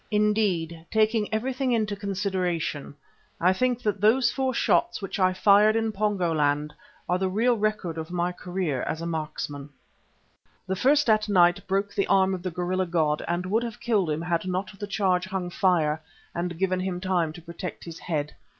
Indeed, 0.09 0.83
taking 0.89 1.31
everything 1.31 1.71
into 1.73 1.95
consideration, 1.95 2.95
I 3.39 3.53
think 3.53 3.83
that 3.83 4.01
those 4.01 4.31
four 4.31 4.51
shots 4.51 4.99
which 4.99 5.19
I 5.19 5.31
fired 5.31 5.75
in 5.75 5.91
Pongo 5.91 6.33
land 6.33 6.73
are 7.07 7.19
the 7.19 7.29
real 7.29 7.55
record 7.55 7.99
of 7.99 8.09
my 8.09 8.31
career 8.31 8.81
as 8.81 8.99
a 9.03 9.05
marksman. 9.05 9.69
The 10.65 10.75
first 10.75 11.07
at 11.07 11.29
night 11.29 11.67
broke 11.67 11.93
the 11.93 12.07
arm 12.07 12.33
of 12.33 12.41
the 12.41 12.49
gorilla 12.49 12.87
god 12.87 13.23
and 13.27 13.45
would 13.45 13.61
have 13.61 13.79
killed 13.79 14.09
him 14.09 14.23
had 14.23 14.47
not 14.47 14.71
the 14.79 14.87
charge 14.87 15.25
hung 15.25 15.51
fire 15.51 16.01
and 16.33 16.57
given 16.57 16.79
him 16.79 16.99
time 16.99 17.31
to 17.33 17.41
protect 17.43 17.83
his 17.83 17.99
head. 17.99 18.33